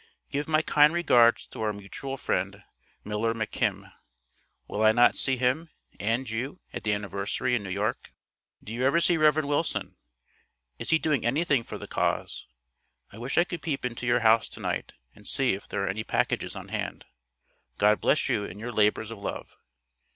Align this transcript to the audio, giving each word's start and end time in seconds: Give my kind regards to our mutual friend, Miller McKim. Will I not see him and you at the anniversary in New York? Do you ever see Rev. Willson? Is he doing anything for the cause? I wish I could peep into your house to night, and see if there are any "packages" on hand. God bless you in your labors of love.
Give 0.31 0.47
my 0.47 0.63
kind 0.63 0.91
regards 0.93 1.45
to 1.45 1.61
our 1.61 1.71
mutual 1.73 2.17
friend, 2.17 2.63
Miller 3.03 3.35
McKim. 3.35 3.93
Will 4.67 4.81
I 4.81 4.93
not 4.93 5.15
see 5.15 5.37
him 5.37 5.69
and 5.99 6.27
you 6.27 6.59
at 6.73 6.83
the 6.83 6.91
anniversary 6.91 7.53
in 7.53 7.61
New 7.61 7.69
York? 7.69 8.11
Do 8.63 8.73
you 8.73 8.83
ever 8.83 8.99
see 8.99 9.15
Rev. 9.17 9.45
Willson? 9.45 9.97
Is 10.79 10.89
he 10.89 10.97
doing 10.97 11.23
anything 11.23 11.63
for 11.63 11.77
the 11.77 11.85
cause? 11.85 12.47
I 13.11 13.19
wish 13.19 13.37
I 13.37 13.43
could 13.43 13.61
peep 13.61 13.85
into 13.85 14.07
your 14.07 14.21
house 14.21 14.49
to 14.49 14.59
night, 14.59 14.93
and 15.13 15.27
see 15.27 15.53
if 15.53 15.67
there 15.67 15.83
are 15.83 15.87
any 15.89 16.03
"packages" 16.03 16.55
on 16.55 16.69
hand. 16.69 17.05
God 17.77 18.01
bless 18.01 18.27
you 18.27 18.43
in 18.43 18.57
your 18.57 18.71
labors 18.71 19.11
of 19.11 19.19
love. 19.19 19.55